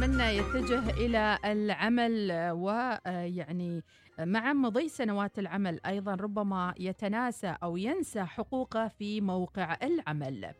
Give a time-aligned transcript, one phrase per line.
[0.00, 3.82] منا يتجه إلى العمل ويعني
[4.18, 10.50] مع مضي سنوات العمل أيضا ربما يتناسى أو ينسى حقوقه في موقع العمل.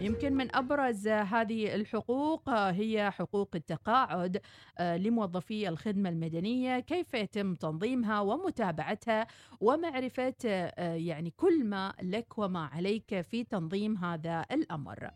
[0.00, 4.40] يمكن من أبرز هذه الحقوق هي حقوق التقاعد
[4.80, 9.26] لموظفي الخدمة المدنية كيف يتم تنظيمها ومتابعتها
[9.60, 10.34] ومعرفة
[10.78, 15.10] يعني كل ما لك وما عليك في تنظيم هذا الأمر.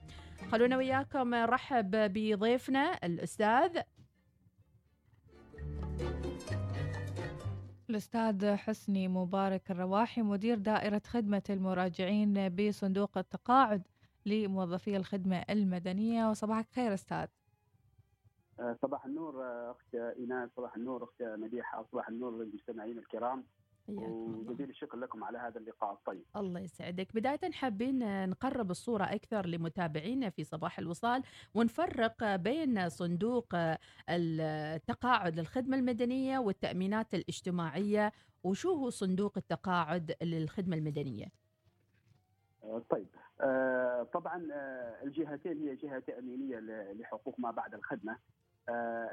[0.52, 3.80] خلونا وياكم نرحب بضيفنا الأستاذ.
[7.90, 13.82] الأستاذ حسني مبارك الرواحي مدير دائرة خدمة المراجعين بصندوق التقاعد
[14.26, 16.30] لموظفي الخدمة المدنية.
[16.30, 17.26] وصباحك خير أستاذ.
[18.82, 23.44] صباح النور أخت إيناس صباح النور أخت مديحة صباح النور للمستمعين الكرام.
[23.88, 26.24] وجزيل الشكر لكم على هذا اللقاء الطيب.
[26.36, 27.14] الله يسعدك.
[27.14, 31.22] بداية حابين نقرب الصورة أكثر لمتابعينا في صباح الوصال
[31.54, 33.56] ونفرق بين صندوق
[34.10, 38.12] التقاعد للخدمة المدنية والتأمينات الاجتماعية.
[38.44, 41.26] وشو هو صندوق التقاعد للخدمة المدنية؟
[42.90, 43.06] طيب.
[44.12, 44.46] طبعا
[45.02, 46.58] الجهتين هي جهة تأمينية
[46.92, 48.18] لحقوق ما بعد الخدمة.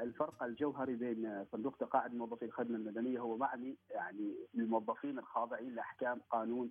[0.02, 6.70] الفرق الجوهري بين صندوق تقاعد موظفي الخدمة المدنية هو معني يعني الموظفين الخاضعين لأحكام قانون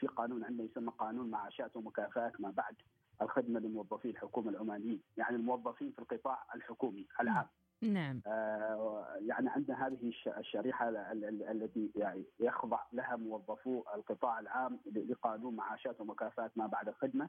[0.00, 2.74] في قانون عندنا يسمى قانون معاشات ومكافآت ما بعد
[3.22, 7.46] الخدمة لموظفي الحكومة العمانيين، يعني الموظفين في القطاع الحكومي العام.
[7.82, 8.20] نعم.
[8.26, 10.88] آه يعني عندنا هذه الشريحة
[11.50, 17.28] التي يعني يخضع لها موظفو القطاع العام لقانون معاشات ومكافآت ما بعد الخدمة.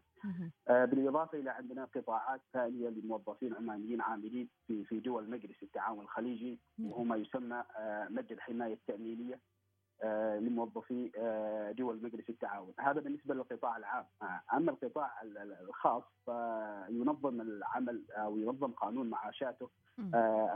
[0.67, 6.59] آه بالإضافة إلى عندنا قطاعات ثانية لموظفين عمانيين عاملين في في دول مجلس التعاون الخليجي
[6.83, 9.39] وهو ما يسمى آه مد الحماية التأمينية
[10.39, 12.73] لموظفي آه دول مجلس التعاون.
[12.79, 14.05] هذا بالنسبة للقطاع العام.
[14.21, 15.11] آه أما القطاع
[15.61, 19.69] الخاص فينظم العمل أو ينظم قانون معاشاته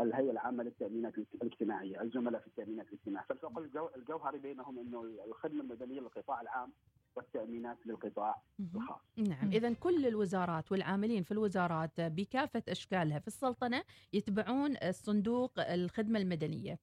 [0.01, 3.25] الهيئة العامة للتأمينات الاجتماعية الزملاء في التأمينات الاجتماعية.
[3.27, 3.57] فالفرق
[3.95, 6.73] الجوهري بينهم أنه الخدمة المدنية للقطاع العام
[7.15, 8.41] والتأمينات للقطاع
[8.75, 8.99] الخاص.
[9.17, 9.51] نعم.
[9.51, 16.79] إذا كل الوزارات والعاملين في الوزارات بكافة أشكالها في السلطنة يتبعون صندوق الخدمة المدنية.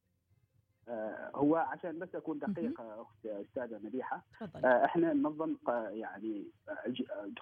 [1.34, 4.22] هو عشان بس أكون دقيق أخت أستاذة مديحة.
[4.64, 5.56] إحنا ننظم
[5.90, 6.44] يعني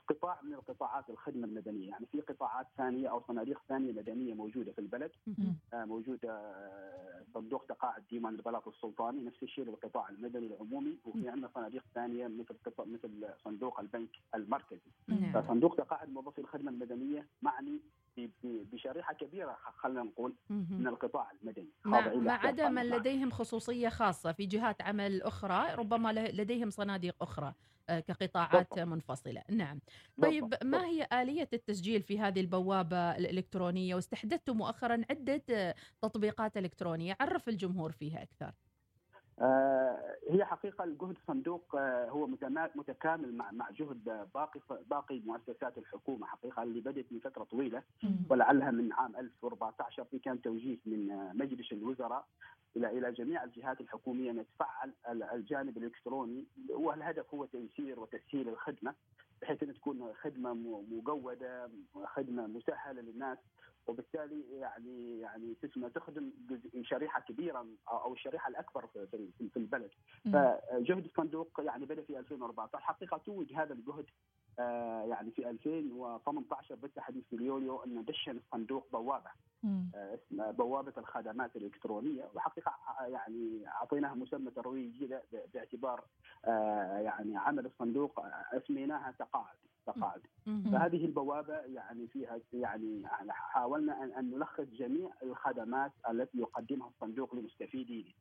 [0.09, 1.89] قطاع من القطاعات الخدمة المدنية.
[1.89, 5.11] يعني في قطاعات ثانية أو صناديق ثانية مدنية موجودة في البلد.
[5.73, 6.55] موجوده
[7.35, 9.25] صندوق تقاعد ديوان البلاط السلطاني.
[9.25, 10.99] نفس الشيء للقطاع المدني العمومي.
[11.05, 14.91] وفي عندنا صناديق ثانية مثل مثل صندوق البنك المركزي.
[15.35, 17.81] فصندوق تقاعد موظفي الخدمة المدنية معني
[18.45, 21.69] بشريحة كبيرة خلينا نقول من القطاع المدني.
[21.85, 27.55] ما عدا من لديهم خصوصية خاصة في جهات عمل أخرى ربما لديهم صناديق أخرى
[27.89, 28.79] كقطاعات بالضبط.
[28.79, 29.43] منفصلة.
[29.51, 29.81] نعم.
[30.23, 30.65] طيب بالضبط.
[30.65, 37.17] ما هي آلية التسجيل في هذه البوابة الإلكترونية؟ واستحدثتم مؤخرا عدة تطبيقات إلكترونية.
[37.21, 38.47] عرف الجمهور فيها أكثر.
[38.47, 38.66] آه
[40.31, 42.27] هي حقيقة الجهد الصندوق آه هو
[42.77, 44.61] متكامل مع مع جهد باقي
[44.91, 47.83] باقي مؤسسات الحكومة حقيقة اللي بدأت من فترة طويلة
[48.31, 52.27] ولعلها من عام 2014 في كان توجيه من مجلس الوزراء
[52.77, 54.93] إلى إلى جميع الجهات الحكومية أن تفعل
[55.33, 58.95] الجانب الإلكتروني والهدف هو تيسير وتسهيل الخدمة
[59.43, 60.55] بحيث أن تكون خدمة
[60.91, 61.71] مجودة
[62.05, 63.39] خدمة مسهلة للناس
[63.89, 66.31] وبالتالي يعني يعني تسمى تخدم
[66.83, 69.91] شريحة كبيرة أو الشريحة الأكبر في, في البلد.
[70.25, 74.07] فجهد الصندوق يعني بدأ في 2014 حقيقة توج هذا الجهد
[74.59, 79.31] آه يعني في 2018 بالتحديد في اليوليو انه دشن الصندوق بوابة
[79.95, 82.29] آه اسمها بوابة الخدمات الإلكترونية.
[82.35, 85.19] وحقيقة يعني أعطيناها مسمى ترويجي
[85.55, 86.05] باعتبار
[86.45, 88.21] آه يعني عمل الصندوق
[88.53, 89.57] اسميناها تقاعد.
[89.87, 98.13] تقاعد فهذه البوابة يعني فيها يعني حاولنا ان نلخص جميع الخدمات التي يقدمها الصندوق لمستفيديه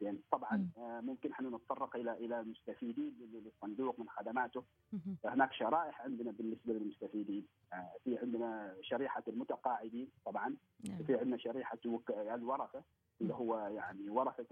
[0.00, 0.22] زين.
[0.30, 4.64] طبعا ممكن إحنا نتطرق إلى إلى المستفيدين للصندوق من خدماته.
[5.24, 7.46] هناك شرائح عندنا بالنسبة للمستفيدين.
[8.04, 10.56] في عندنا شريحة المتقاعدين طبعا.
[11.06, 11.78] في عندنا شريحة
[12.10, 12.82] الورثة
[13.20, 14.46] اللي هو يعني ورثة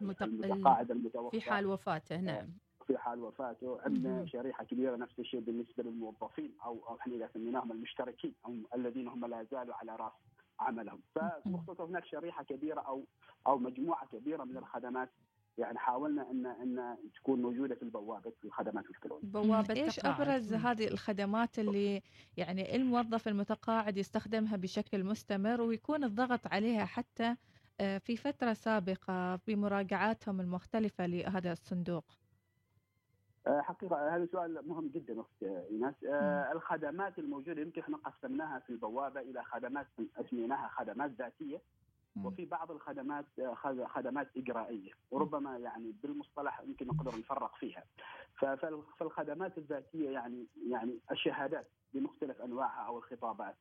[0.00, 1.40] المتقاعد المتوفى.
[1.40, 2.48] في حال وفاته نعم.
[2.86, 7.72] في حال وفاته عندنا شريحة كبيرة نفس الشيء بالنسبة للموظفين أو أو إحنا إذا سميناهم
[7.72, 10.12] المشتركين أو الذين هم لا زالوا على رأس
[10.60, 13.04] عملهم فمختصر هناك شريحة كبيرة أو
[13.46, 15.10] أو مجموعة كبيرة من الخدمات
[15.58, 19.22] يعني حاولنا ان أن تكون موجودة في البوابة في الخدمات الالكترونيه.
[19.22, 22.02] بوابة إيش أبرز هذه الخدمات اللي
[22.36, 27.36] يعني الموظف المتقاعد يستخدمها بشكل مستمر ويكون الضغط عليها حتى
[27.78, 32.04] في فترة سابقة بمراجعاتهم المختلفة لهذا الصندوق؟
[33.46, 35.94] آه، حقيقة هذا سؤال مهم جدا أخت إيناس.
[36.04, 41.60] آه، الخدمات الموجودة يمكن إحنا قسمناها في البوابة إلى خدمات أسميناها خدمات ذاتية.
[42.24, 44.92] وفي بعض الخدمات آه، خد- خدمات إجرائية.
[45.10, 47.84] وربما يعني بالمصطلح يمكن نقدر نفرق فيها.
[48.98, 53.56] فالخدمات الذاتية يعني يعني الشهادات بمختلف أنواعها أو الخطابات.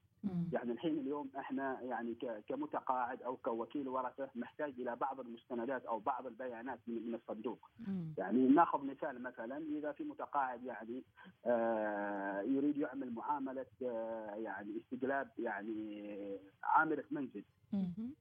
[0.54, 2.16] يعني الحين اليوم إحنا يعني
[2.48, 7.70] كمتقاعد أو كوكيل ورثة محتاج إلى بعض المستندات أو بعض البيانات من الصندوق.
[8.18, 11.04] يعني ناخذ مثال مثلا إذا في متقاعد يعني
[11.46, 17.44] آه يريد يعمل معاملة آه يعني استجلاب يعني عامله منزل.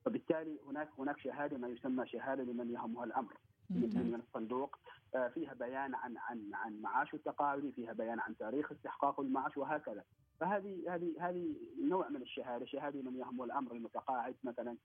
[0.04, 3.34] فبالتالي هناك هناك شهادة ما يسمى شهادة لمن يهمها الأمر.
[3.70, 4.76] من الصندوق
[5.14, 10.04] آه، فيها بيان عن عن عن معاشه التقاعدي، فيها بيان عن تاريخ استحقاق المعاش وهكذا.
[10.40, 14.76] فهذه هذه هذه نوع من الشهادة، شهادة من يهم الأمر المتقاعد مثلا.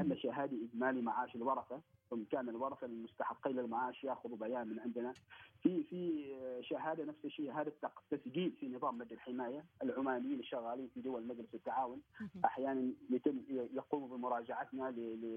[0.00, 5.14] ان شهادة إجمالي معاش الورثة، ثم كان الورثة المستحقين للمعاش ياخذوا بيان من عندنا.
[5.62, 6.24] في في
[6.62, 11.54] شهادة نفس الشيء شهادة تق- تسجيل في نظام مد الحماية، العمانيين الشغالين في دول مجلس
[11.54, 12.00] التعاون
[12.44, 14.90] أحيانا يتم يقوموا بمراجعتنا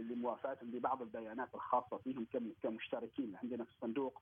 [0.10, 4.22] لموافاتهم ببعض البيانات الخاصة فيهم كم- كمشتركين عندنا في الصندوق.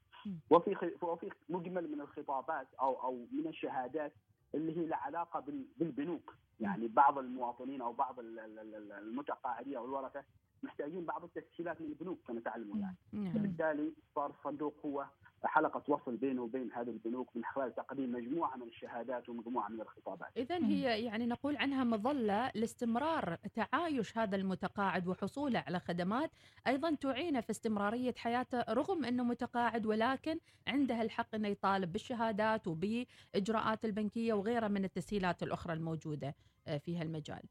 [0.50, 4.14] وفي وفي مجمل من الخطابات أو أو من الشهادات
[4.56, 6.36] اللي هي لها علاقة بال- بالبنوك.
[6.60, 10.24] يعني بعض المواطنين أو بعض ال- ال- ال- المتقاعدين أو الورثة
[10.64, 12.80] محتاجين بعض التسهيلات من البنوك كما تعلمون.
[12.80, 13.34] يعني نعم.
[13.34, 15.06] فبالتالي صار الصندوق هو
[15.48, 20.28] حلقه وصل بينه وبين هذه البنوك من خلال تقديم مجموعة من الشهادات ومجموعة من الخطابات
[20.38, 20.58] إذا.
[20.66, 26.32] هي يعني نقول عنها مظلة لاستمرار تعايش هذا المتقاعد وحصوله على خدمات
[26.68, 33.86] أيضا تعينه في استمرارية حياته رغم أنه متقاعد ولكن عنده الحق أنه يطالب بالشهادات وبإجراءات
[33.86, 36.36] البنكية وغيرها من التسهيلات الأخرى الموجودة
[36.78, 37.42] في هالمجال.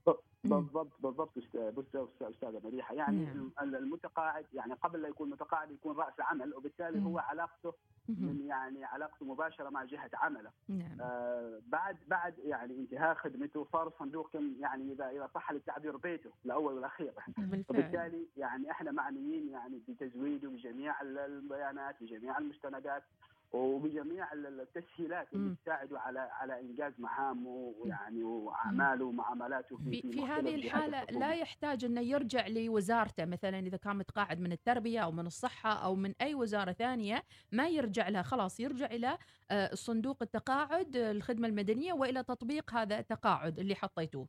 [0.44, 1.32] بالضبط بالضبط
[2.22, 3.50] أستاذة مديحه يعني نعم.
[3.62, 7.04] ال- المتقاعد يعني قبل لا يكون متقاعد يكون رأس عمل وبالتالي.
[7.04, 7.74] هو علاقته.
[8.08, 13.86] من يعني علاقته مباشرة مع جهة عمله نعم آه بعد بعد يعني انتهاء خدمته صار
[13.86, 17.12] الصندوق كم يعني إذا إذا صح التعبير بيته الأول والأخير
[17.68, 23.02] وبالتالي يعني إحنا معنيين يعني بتزويده بجميع ال- البيانات بجميع المستندات
[23.52, 25.56] وبجميع ال- التسهيلات اللي.
[25.62, 27.48] تساعده على على إنجاز مهامه
[27.78, 31.20] ويعني وأعماله ومعاملاته في, في مختلف هذه الحكومة.
[31.20, 35.94] لا يحتاج أنه يرجع لوزارته مثلا إذا كان متقاعد من التربية أو من الصحة أو
[35.94, 37.22] من أي وزارة ثانية
[37.52, 39.18] ما يرجع لها خلاص يرجع إلى
[39.50, 44.28] آه، صندوق التقاعد آه، الخدمة المدنية وإلى تطبيق هذا التقاعد اللي حطيتوه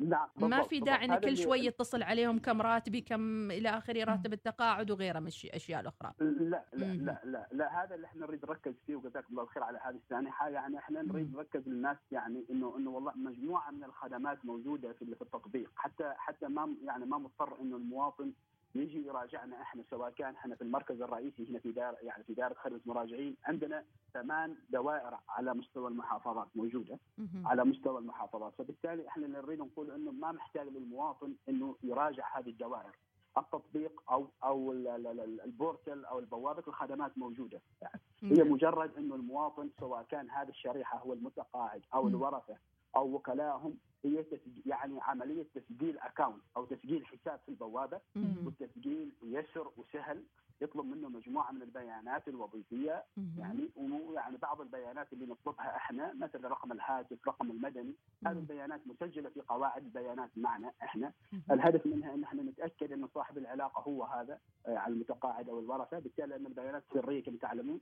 [0.00, 0.80] نعم ما في.
[0.80, 5.30] داعي هذا كل شوي يتصل عليهم كم راتبي كم إلى آخره راتب التقاعد وغيره من
[5.44, 7.04] الاشياء الأخرى لا لا مم.
[7.06, 10.48] لا لا لا هذا اللي إحنا نريد نركز فيه وجزاكم الله الخير على هذه السانحه
[10.48, 11.36] يعني إحنا نريد.
[11.36, 16.74] نركز للناس يعني إنه إنه والله مجموعة من الخدمات موجودة في التطبيق حتى حتى ما
[16.84, 18.32] يعني ما مضطر إنه المواطن
[18.74, 22.54] يجي يراجعنا إحنا سواء كان إحنا في المركز الرئيسي هنا في دار يعني في دائره
[22.54, 23.84] خدمة مراجعين عندنا
[24.14, 26.98] ثمان دوائر على مستوى المحافظات موجودة.
[27.44, 32.96] على مستوى المحافظات فبالتالي إحنا نريد نقول إنه ما محتاج للمواطن إنه يراجع هذه الدوائر
[33.38, 38.42] التطبيق أو أو ال- ال- ال- البورتل أو البوابة الخدمات موجودة يعني هي.
[38.42, 42.08] مجرد إنه المواطن سواء كان هذه الشريحة هو المتقاعد أو.
[42.08, 42.56] الورثة
[42.96, 48.46] أو وكلائهم هي تسج- يعني عملية تسجيل اكونت أو تسجيل حساب في البوابة مهم.
[48.46, 50.24] والتسجيل يسر وسهل
[50.60, 53.34] يطلب منه مجموعة من البيانات الوظيفية مهم.
[53.38, 57.94] يعني ويعني بعض البيانات اللي نطلبها إحنا مثل رقم الهاتف رقم المدني
[58.26, 58.38] هذه مم.
[58.40, 61.42] البيانات مسجلة في قواعد البيانات معنا إحنا مهم.
[61.50, 65.98] الهدف منها إن إحنا نتأكد إن صاحب العلاقة هو هذا آه، على المتقاعد أو الورثة
[65.98, 67.80] بالتالي إن البيانات سرية كما تعلمون.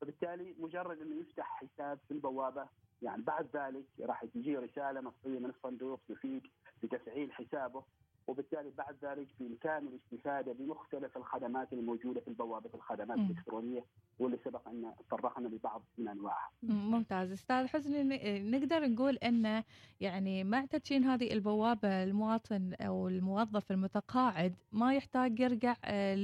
[0.00, 2.68] فبالتالي مجرد إنه يفتح حساب في البوابة
[3.02, 6.42] يعني بعد ذلك راح تجي رسالة نصيه من الصندوق تفيد
[6.82, 7.84] بتفعيل حسابه
[8.26, 13.18] وبالتالي بعد ذلك بامكانه الاستفادة بمختلف الخدمات الموجودة في البوابة الخدمات.
[13.18, 13.84] الإلكترونية
[14.18, 16.50] واللي سبق أن تطرقنا لبعض من أنواعها.
[16.62, 18.02] ممتاز أستاذ حسني
[18.50, 19.64] نقدر نقول انه
[20.00, 26.14] يعني مع تدشين هذه البوابة المواطن أو الموظف المتقاعد ما يحتاج يرجع آه،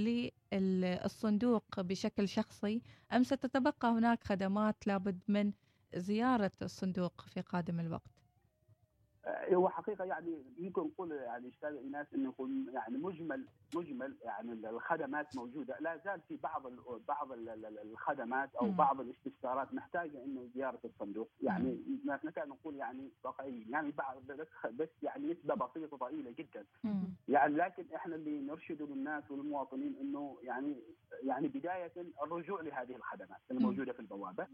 [0.53, 5.53] للصندوق بشكل شخصي أم ستتبقى هناك خدمات لابد من
[5.97, 8.22] زيارة الصندوق في قادم الوقت.
[9.53, 15.37] هو حقيقة يعني يمكن نقول يعني أستاذ إيناس إنه يكون يعني مجمل مجمل يعني الخدمات
[15.37, 15.77] موجودة.
[15.81, 16.63] لا زال في بعض
[17.09, 18.67] بعض ال- ال- الخدمات أو.
[18.71, 21.29] بعض الاستفسارات محتاجة إنه زيارة الصندوق.
[21.43, 24.17] يعني نكاد نقول يعني واقعيا يعني بعض
[24.73, 26.65] بس يعني نسبة بسيطة ضئيلة جدا.
[27.29, 30.77] يعني لكن إحنا اللي نرشد للناس والمواطنين إنه يعني
[31.23, 34.47] يعني بداية الرجوع لهذه الخدمات الموجوده في البوابة.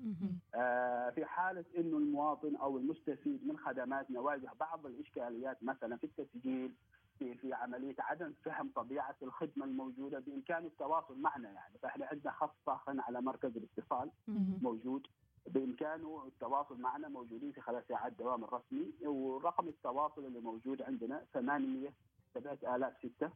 [0.54, 6.74] آه، في حالة أنه المواطن أو المستفيد من خدماتنا واجه بعض الإشكاليات مثلا في التسجيل
[7.18, 11.78] في في عملية عدم فهم طبيعة الخدمة الموجودة بإمكانه التواصل معنا يعني.
[11.82, 14.10] فإحنا عندنا خط ساخن على مركز الاتصال.
[14.62, 15.06] موجود.
[15.46, 18.92] بإمكانه التواصل معنا موجودين في خلال ساعات دوام الرسمي.
[19.06, 21.92] ورقم التواصل اللي موجود عندنا 800
[22.34, 23.30] 7006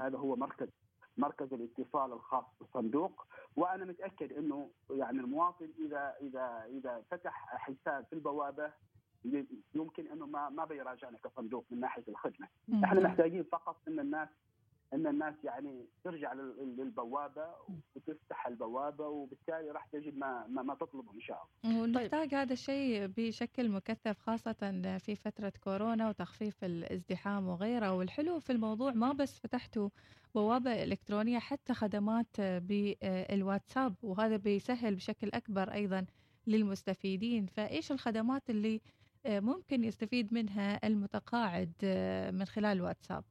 [0.00, 0.68] هذا هو مركز
[1.16, 3.26] مركز الاتصال الخاص بالصندوق.
[3.56, 8.72] وأنا متأكد إنه يعني المواطن إذا إذا إذا فتح حساب في البوابة
[9.74, 12.48] يمكن أنه ما ما بيراجعنا كصندوق من ناحية الخدمة،
[12.84, 14.28] إحنا محتاجين فقط أن الناس
[14.92, 16.32] أن الناس يعني ترجع
[16.78, 17.46] للبوابة
[17.96, 21.82] وتفتح البوابة وبالتالي راح تجد ما ما, ما تطلبه إن شاء الله.
[21.82, 22.34] ونحتاج طيب.
[22.34, 27.92] هذا الشيء بشكل مكثف خاصة في فترة كورونا وتخفيف الازدحام وغيره.
[27.92, 29.88] والحلو في الموضوع ما بس فتحتوا
[30.34, 36.06] بوابة إلكترونية حتى خدمات بالواتساب وهذا بيسهل بشكل أكبر أيضا
[36.46, 37.46] للمستفيدين.
[37.46, 38.80] فإيش الخدمات اللي
[39.28, 41.72] ممكن يستفيد منها المتقاعد
[42.34, 43.24] من خلال الواتساب؟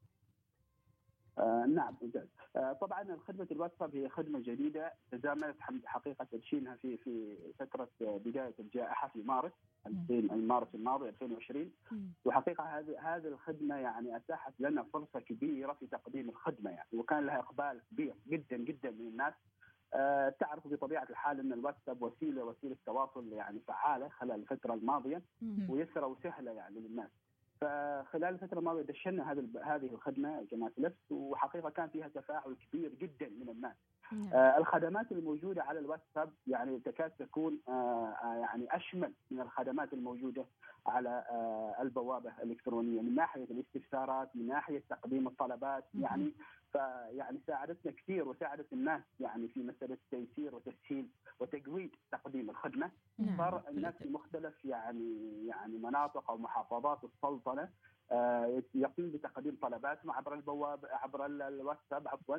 [1.39, 7.37] آه نعم ممتاز آه طبعا خدمة الواتساب هي خدمة جديدة تزامنت حقيقة تدشينها في في
[7.59, 9.51] فترة بداية الجائحة في مارس
[9.87, 11.71] 2000 مارس الماضي 2020
[12.25, 17.39] وحقيقة هذه هذه الخدمة يعني أتاحت لنا فرصة كبيرة في تقديم الخدمة يعني وكان لها
[17.39, 19.33] إقبال كبير جدا جدا من الناس.
[19.33, 19.64] آه
[20.39, 25.21] تعرف بطبيعة الحال إن الواتساب وسيله وسيلة تواصل يعني فعالة خلال الفترة الماضية
[25.69, 27.09] ويسرى وسهلة يعني للناس
[27.61, 33.29] فخلال الفترة الماضية دشنا هذه هذه الخدمة جماعة نفس وحقيقة كان فيها تفاعل كبير جدا
[33.29, 33.75] من الناس.
[34.11, 34.33] نعم.
[34.33, 37.71] آه الخدمات الموجودة على الواتساب يعني تكاد تكون آه,
[38.23, 40.45] آه، يعني أشمل من الخدمات الموجودة
[40.87, 46.33] على آه البوابة الإلكترونية من ناحية الاستفسارات من ناحية تقديم الطلبات يعني
[46.75, 51.07] فيعني ساعدتنا كثير وساعدت الناس يعني في مسألة تيسير وتسهيل
[51.39, 53.37] وتقويد تقديم الخدمة نعم.
[53.37, 57.69] صار الناس في مختلف يعني يعني مناطق أو محافظات السلطنة
[58.11, 62.37] آه، يقوم بتقديم طلباتهم عبر البواب عبر الواتساب عفوا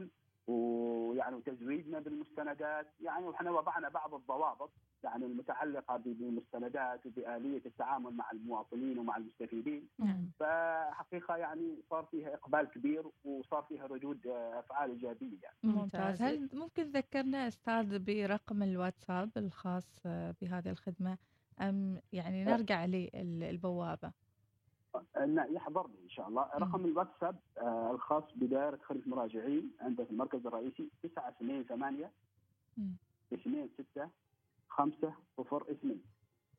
[1.16, 4.70] ويعني وتزويدنا بالمستندات يعني وإحنا وضعنا بعض الضوابط
[5.04, 10.30] يعني المتعلقة بالمستندات وبآلية التعامل مع المواطنين ومع المستفيدين نعم.
[10.40, 15.56] فحقيقة يعني صار فيها إقبال كبير وصار فيها ردود أفعال إيجابية يعني.
[15.62, 20.00] ممتاز هل ممكن تذكرنا أستاذ برقم الواتساب الخاص
[20.40, 21.18] بهذه الخدمة
[21.60, 24.12] أم يعني نرجع للبوابة؟
[25.50, 26.42] يحضرني إن شاء الله.
[26.54, 32.10] رقم الواتساب آه، الخاص بدائرة خدمه المراجعين عندنا في المركز الرئيسي 928
[33.32, 34.08] 2 6
[34.68, 36.00] 5 0 2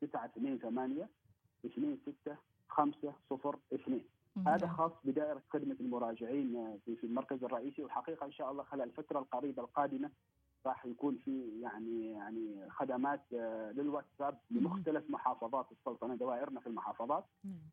[0.00, 1.08] 928
[1.64, 2.36] 2 6
[2.68, 4.00] 5 0 2
[4.46, 9.18] هذا خاص بدائرة خدمة المراجعين آه، في المركز الرئيسي والحقيقة إن شاء الله خلال الفترة
[9.18, 10.10] القريبة القادمة
[10.66, 17.24] راح يكون في يعني يعني خدمات آه، للواتساب لمختلف محافظات السلطنة دوائرنا في المحافظات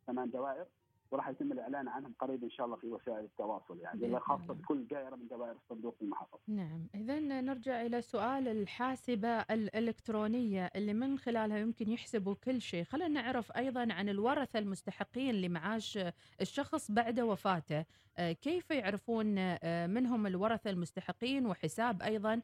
[0.06, 0.66] ثمان دوائر
[1.10, 5.16] وراح يتم الإعلان عنهم قريب إن شاء الله في وسائل التواصل يعني خاصة بكل دائرة
[5.16, 6.38] من دوائر الصندوق في المحافظة.
[6.48, 13.22] نعم، اذا نرجع إلى سؤال الحاسبة الإلكترونية اللي من خلالها يمكن يحسبوا كل شيء، خلينا
[13.22, 15.98] نعرف أيضا عن الورثة المستحقين لمعاش
[16.40, 17.84] الشخص بعد وفاته،
[18.18, 22.42] آه، كيف يعرفون آه، منهم الورثة المستحقين وحساب أيضا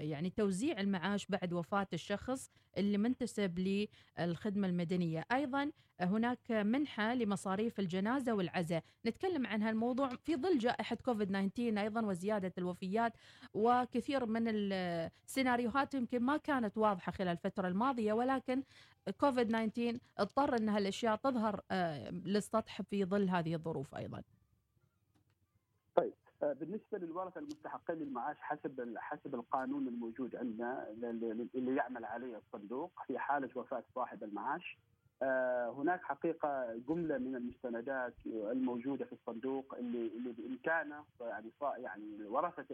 [0.00, 3.58] يعني توزيع المعاش بعد وفاة الشخص اللي منتسب
[4.18, 5.24] للخدمة المدنية.
[5.32, 5.70] أيضا
[6.00, 8.84] هناك منحة لمصاريف الجنازة والعزاء.
[9.06, 13.12] نتكلم عن هالموضوع في ظل جائحة كوفيد 19 أيضا وزيادة الوفيات
[13.54, 18.62] وكثير من السيناريوهات يمكن ما كانت واضحة خلال الفترة الماضية ولكن
[19.18, 24.18] كوفيد 19 اضطر أن هالأشياء تظهر آه، للسطح في ظل هذه الظروف أيضا.
[24.18, 24.39] آه،
[26.42, 30.88] بالنسبة للورثه المستحقين للمعاش حسب حسب القانون الموجود عندنا
[31.54, 34.78] اللي يعمل عليه الصندوق في حالة وفاة صاحب المعاش.
[35.22, 42.64] آه، هناك حقيقة جملة من المستندات الموجودة في الصندوق اللي اللي بإمكانه يعني يعني ورثة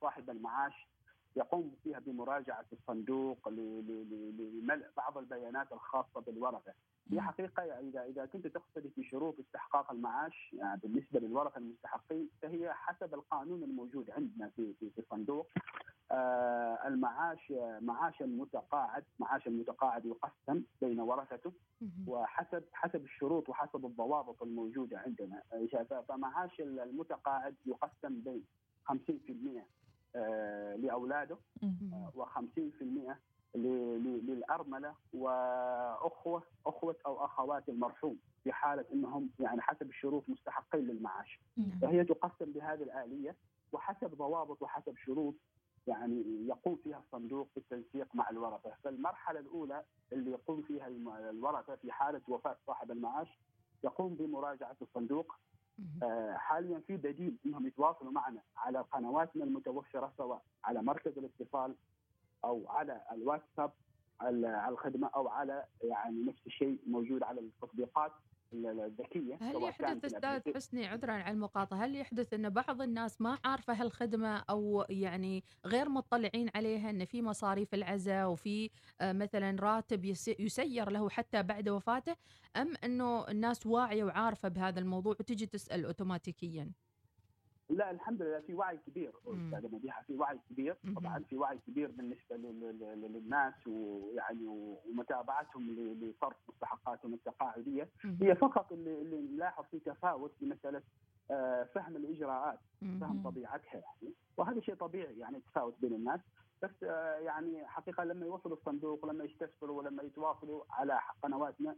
[0.00, 0.88] صاحب المعاش
[1.36, 6.72] يقوم فيها بمراجعة الصندوق لملء بعض البيانات الخاصة بالورثه.
[7.12, 12.72] هي حقيقة اذا إذا كنت تقصد في شروط استحقاق المعاش يعني بالنسبة للورثه المستحقين فهي
[12.72, 15.48] حسب القانون الموجود عندنا في في, في الصندوق.
[16.10, 21.52] آه المعاش معاش المتقاعد معاش المتقاعد يقسم بين ورثته
[22.06, 25.42] وحسب حسب الشروط وحسب الضوابط الموجودة عندنا.
[26.08, 28.44] فمعاش المتقاعد يقسم بين
[28.88, 29.64] 50% آه،
[30.82, 31.36] لأولاده
[32.16, 33.14] و50%
[33.54, 41.40] للأرملة وأخوة أخوة أو أخوات المرحوم في حالة إنهم يعني حسب الشروط مستحقين للمعاش.
[41.82, 43.36] فهي تقسم بهذه الآلية
[43.72, 45.34] وحسب ضوابط وحسب شروط
[45.86, 50.86] يعني يقوم فيها الصندوق بالتنسيق مع الورثة، فالمرحلة الأولى اللي يقوم فيها
[51.30, 53.38] الورثة في حالة وفاة صاحب المعاش
[53.84, 55.38] يقوم بمراجعة الصندوق آه،
[56.34, 61.74] حاليا في بديل إنهم يتواصلوا معنا على قنواتنا المتوفرة سواء على مركز الاتصال
[62.44, 63.72] أو على الواتساب
[64.20, 68.12] على الخدمة أو على يعني نفس الشيء موجود على التطبيقات.
[68.52, 69.38] الذكية.
[69.42, 74.36] هل يحدث أستاذ حسني عذرا على المقاطعة هل يحدث أن بعض الناس ما عارفة هالخدمة
[74.50, 80.90] أو يعني غير مطلعين عليها أن في مصاريف العزاء وفي آه، مثلا راتب يس- يسير
[80.90, 82.16] له حتى بعد وفاته
[82.56, 86.72] أم أنه الناس واعية وعارفة بهذا الموضوع وتجي تسأل اوتوماتيكيا؟
[87.70, 89.12] لا الحمد لله في وعي كبير.
[89.26, 90.76] أستاذة مديحه في وعي كبير.
[90.96, 97.88] طبعا في وعي كبير بالنسبة لل- لل- للناس ويعني ومتابعتهم لصرف مستحقاتهم التقاعدية
[98.22, 100.82] هي فقط اللي, اللي نلاحظ في تفاوت في مسألة
[101.30, 102.58] آه، فهم الإجراءات
[103.00, 103.22] فهم.
[103.24, 106.20] طبيعتها يعني وهذا شيء طبيعي يعني تفاوت بين الناس
[106.62, 111.76] بس آه، يعني حقيقة لما يوصلوا الصندوق ولما يستفسروا ولما يتواصلوا على قنواتنا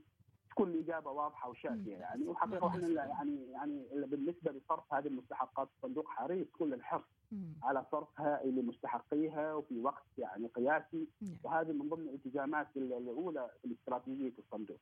[0.60, 1.96] تكون الاجابه واضحة وشافيه.
[1.96, 7.04] يعني وحقيقه إحنا يعني يعني بالنسبة لصرف هذه المستحقات الصندوق حريص كل الحرص
[7.62, 11.36] على صرفها لمستحقيها وفي وقت يعني قياسي نعم.
[11.44, 14.78] وهذه من ضمن الالتزامات الأولى في استراتيجيه الصندوق.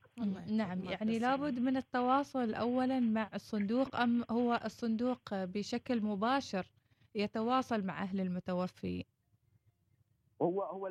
[0.48, 1.18] نعم يعني.
[1.18, 6.66] لابد من التواصل اولا مع الصندوق أم هو الصندوق بشكل مباشر
[7.14, 9.04] يتواصل مع أهل المتوفي
[10.42, 10.86] هو هو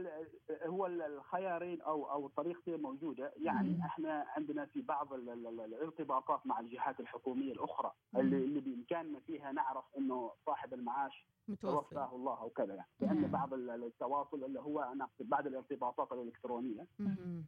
[0.65, 3.81] هو ال- الخيارين أو أو طريقتين موجودة يعني مم.
[3.81, 8.43] إحنا عندنا في بعض ال- ال- ال- الارتباطات مع الجهات الحكومية الأخرى اللي, مم.
[8.43, 11.25] اللي بإمكاننا فيها نعرف إنه صاحب المعاش
[11.61, 13.31] توفاه الله أو كذا يعني لأن.
[13.31, 17.43] بعض ال- التواصل اللي هو أنا بعض الارتباطات الإلكترونية مم.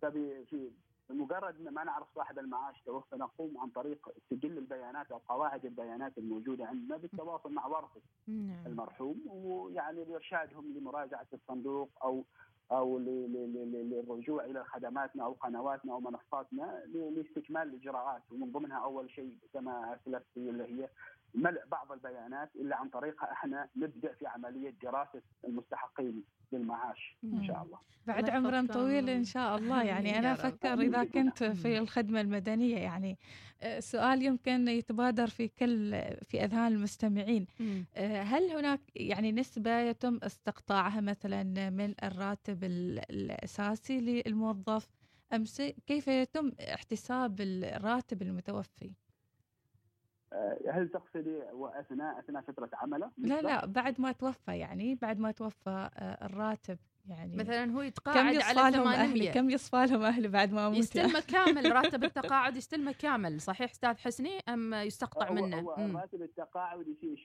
[1.10, 6.66] بمجرد ما نعرف صاحب المعاش توفى نقوم عن طريق سجل البيانات أو قواعد البيانات الموجودة
[6.66, 8.66] عندنا بالتواصل مع ورثه نعم.
[8.66, 12.24] المرحوم ويعني لإرشادهم لمراجعة الصندوق أو
[12.72, 19.96] أو للرجوع إلى خدماتنا أو قنواتنا أو منصاتنا لاستكمال الإجراءات ومن ضمنها أول شيء كما
[19.96, 20.90] اسلفت اللي هي
[21.35, 27.63] ملء بعض البيانات اللي عن طريقها إحنا نبدأ في عملية دراسة المستحقين للمعاش إن شاء
[27.63, 27.77] الله.
[28.07, 28.65] بعد عمر.
[28.65, 30.33] طويل إن شاء الله يعني أنا.
[30.33, 31.44] أفكر إذا كنت.
[31.63, 33.18] في الخدمة المدنية يعني
[33.61, 35.92] آه، سؤال يمكن يتبادر في كل
[36.24, 37.48] في أذهان المستمعين.
[37.96, 44.89] آه، هل هناك يعني نسبة يتم استقطاعها مثلا من الراتب ال- الأساسي للموظف
[45.33, 45.44] أم
[45.87, 48.92] كيف يتم احتساب الراتب المتوفي؟
[50.33, 55.31] آه، هل تقصدي واثناء أثناء فترة عمله؟ لا لا بعد ما توفى يعني بعد ما
[55.31, 56.77] توفى آه، الراتب
[57.09, 60.51] يعني مثلا هو كم يتقاعد يصفى على لهم أهلي 800 كم يصفى لهم أهلي بعد
[60.53, 63.41] ما أموت يستلمه كامل راتب التقاعد يستلمه كامل.
[63.41, 65.98] صحيح أستاذ حسني؟ أم يستقطع هو منه؟ هو مم.
[65.98, 67.15] راتب التقاعد في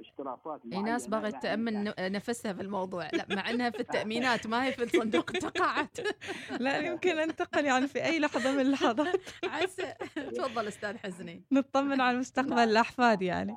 [0.00, 3.08] اشتراطات إي ناس بغت يعني- تأمن نفسها في الموضوع.
[3.12, 5.88] لا مع إنها في التأمينات ما هي في صندوق التقاعد.
[6.60, 9.20] لا يمكن انتقل يعني في أي لحظة من اللحظات.
[9.44, 9.94] عسى.
[10.36, 11.42] تفضل أستاذ حسني.
[11.52, 12.68] نطمن على مستقبل نعم.
[12.68, 13.56] الأحفاد يعني.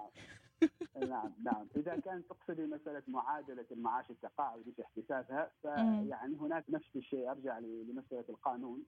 [1.10, 5.52] نعم نعم إذا كانت تقصدي مسألة معادلة المعاش التقاعدي في احتسابها.
[5.62, 8.84] فيعني هناك نفس الشيء أرجع لمسألة القانون.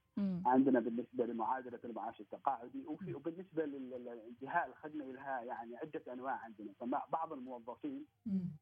[0.46, 7.34] عندنا بالنسبة لمعادلة المعاش التقاعدي وفي وبالنسبة لانتهاء الخدمة لها يعني عدة أنواع عندنا فبعض
[7.34, 8.06] الموظفين.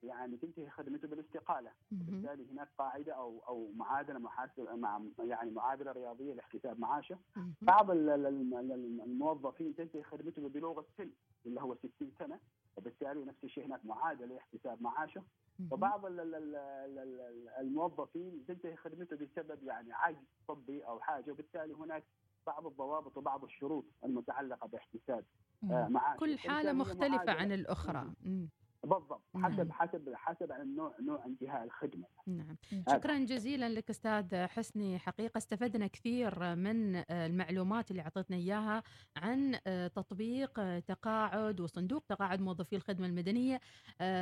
[0.03, 2.03] يعني تنتهي خدمته بالاستقالة مهم.
[2.05, 7.17] بالتالي هناك قاعدة أو أو معادلة محاسبة مع يعني معادلة رياضية لاحتساب معاشه.
[7.61, 11.09] بعض ال- ال- ال- الموظفين تنتهي خدمته ببلوغ السن
[11.45, 12.39] اللي هو 60 سنة
[12.77, 15.23] وبالتالي نفس الشيء هناك معادله لاحتساب معاشه.
[15.71, 21.31] وبعض ال- ال- ال- ال- ال- الموظفين تنتهي خدمته بسبب يعني عجز طبي أو حاجة
[21.31, 22.03] وبالتالي هناك
[22.47, 25.25] بعض الضوابط وبعض الشروط المتعلقة باحتساب
[25.63, 27.33] آه، معاشه كل حالة مختلفة معادلة.
[27.33, 28.13] عن الأخرى.
[28.83, 29.23] بالضبط.
[29.35, 29.71] حسب نعم.
[29.71, 32.05] حسب حسب النوع نوع انتهاء الخدمة.
[32.27, 32.57] نعم.
[32.73, 32.97] هذا.
[32.97, 35.37] شكرا جزيلا لك أستاذ حسني حقيقة.
[35.37, 38.83] استفدنا كثير من المعلومات اللي أعطيتنا إياها
[39.17, 39.59] عن
[39.95, 43.59] تطبيق تقاعد وصندوق تقاعد موظفي الخدمة المدنية.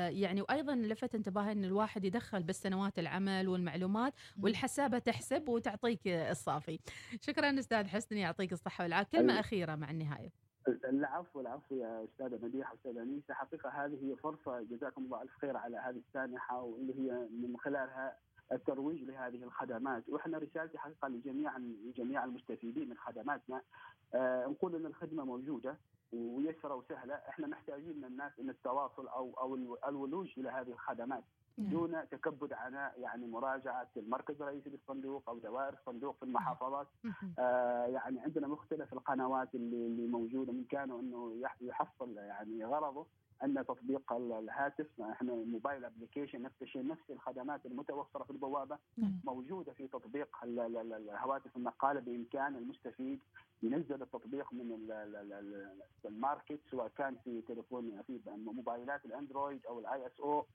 [0.09, 4.13] يعني وأيضا لفت انتباهي إن الواحد يدخل بالسنوات العمل والمعلومات
[4.43, 6.79] والحسابة تحسب وتعطيك الصافي.
[7.21, 9.17] شكرا أستاذ حسني يعطيك الصحة والعافية.
[9.17, 10.44] كلمة ال- أخيرة مع النهاية.
[10.67, 14.61] العفو العفو يا أستاذة مديحه أستاذة أنيسة حقيقة هذه هي فرصة.
[14.61, 18.17] جزاكم الله ألف خير على هذه السانحة واللي هي من خلالها
[18.51, 20.09] الترويج لهذه الخدمات.
[20.09, 23.61] وإحنا رسالتي حقيقة لجميع لجميع المستفيدين من خدماتنا.
[24.13, 25.77] آه نقول إن الخدمة موجودة.
[26.13, 27.13] ويسيرة وسهلة.
[27.13, 31.23] إحنا محتاجين من الناس إن التواصل أو أو الو- الولوج إلى هذه الخدمات
[31.57, 36.87] دون تكبد عناء يعني مراجعة المركز الرئيسي للصندوق أو دوائر الصندوق في المحافظات.
[37.39, 40.53] آه يعني عندنا مختلف القنوات اللي اللي موجودة.
[40.53, 43.05] من كانوا إنه يح- يحصل يعني غرضه
[43.43, 49.19] أن تطبيق ال- الهاتف إحنا mobile application نفس الشيء نفس الخدمات المتوفرة في البوابة مم.
[49.23, 53.19] موجودة في تطبيق ال- ال- ال- الهواتف النقاله بإمكان المستفيد
[53.63, 59.05] ينزل التطبيق من ال- ال- ال- ال- ال market سواء كان في تليفون في موبايلات
[59.05, 60.45] ال Android أو ال iOS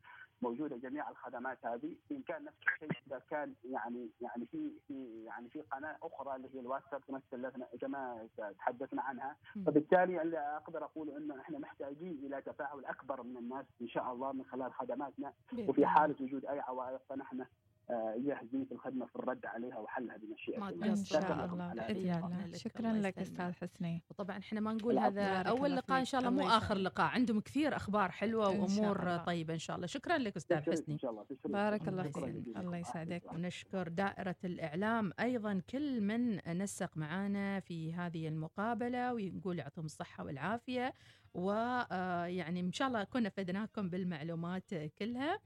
[0.42, 5.60] موجودة جميع الخدمات هذه بامكان نفس الشيء إذا كان يعني يعني في في يعني في
[5.60, 9.36] قناة أخرى اللي هي الواتساب كما تكلمنا كما تحدثنا عنها.
[9.66, 14.32] فبالتالي اللي أقدر أقول إنه إحنا محتاجين إلى تفاعل أكبر من الناس إن شاء الله
[14.32, 15.32] من خلال خدماتنا
[15.68, 15.86] وفي.
[15.86, 17.44] حالة وجود أي عوائق فنحن
[17.90, 20.86] آه، جاهزين في الخدمة في الرد عليها وحلها بمشيئة الله.
[20.86, 20.96] إن.
[20.96, 22.56] شاء شكراً الله باذن الله لك.
[22.56, 23.18] شكرا لك.
[23.18, 24.98] أستاذ حسني وطبعا إحنا ما نقول.
[24.98, 26.04] هذا أول لقاء إن.
[26.04, 26.74] شاء الله مو آخر.
[26.74, 29.16] لقاء عندهم كثير أخبار حلوة وأمور.
[29.16, 31.24] طيبة إن شاء الله شكرا لك أستاذ حسني إن.
[31.44, 32.02] بارك الله.
[32.02, 32.56] فيك.
[32.56, 39.84] الله يسعدك ونشكر دائرة الإعلام أيضا كل من نسق معنا في هذه المقابلة ونقول يعطيهم
[39.84, 40.94] الصحة والعافية
[41.34, 45.38] ويعني إن شاء الله كنا فدناكم بالمعلومات كلها